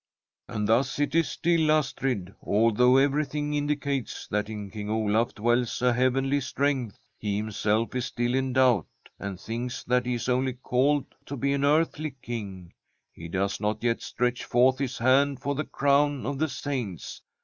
'And 0.47 0.67
thus 0.67 0.97
it 0.97 1.13
is 1.13 1.29
still, 1.29 1.69
Astrid. 1.71 2.33
Although 2.41 2.97
every 2.97 3.23
thing 3.23 3.53
indicates 3.53 4.27
that 4.29 4.49
in 4.49 4.71
King 4.71 4.89
Olaf 4.89 5.35
dwells 5.35 5.79
a 5.79 5.93
heavenly 5.93 6.41
strength, 6.41 6.97
he 7.19 7.37
himself 7.37 7.93
is 7.93 8.05
still 8.05 8.33
in 8.33 8.53
doubt, 8.53 8.87
and 9.19 9.39
thinks 9.39 9.83
that 9.83 10.07
he 10.07 10.15
is 10.15 10.27
only 10.27 10.53
called 10.53 11.13
to 11.27 11.37
be 11.37 11.53
an 11.53 11.63
earthly 11.63 12.15
King. 12.23 12.73
He 13.13 13.27
does 13.27 13.59
not 13.61 13.83
yet 13.83 14.01
stretch 14.01 14.43
forth 14.43 14.79
his 14.79 14.97
hand 14.97 15.39
for 15.39 15.53
the 15.53 15.65
crown 15.65 16.25
of 16.25 16.39
the 16.39 16.49
saints. 16.49 17.21